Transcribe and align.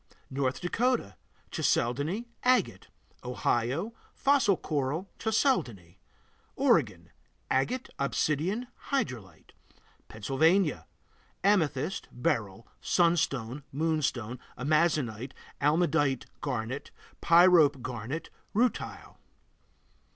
North 0.31 0.59
Dakota 0.61 1.15
Chalcedony, 1.51 2.25
agate. 2.41 2.87
Ohio 3.23 3.93
Fossil 4.15 4.57
coral, 4.57 5.11
chalcedony. 5.19 5.99
Oregon 6.55 7.11
Agate, 7.51 7.87
obsidian, 7.99 8.65
hydrolite. 8.89 9.51
Pennsylvania 10.07 10.87
Amethyst, 11.43 12.07
beryl, 12.11 12.65
sunstone, 12.81 13.61
moonstone, 13.71 14.39
amazonite, 14.57 15.33
almandite 15.61 16.25
garnet, 16.41 16.89
pyrope 17.21 17.83
garnet, 17.83 18.31
rutile. 18.55 19.17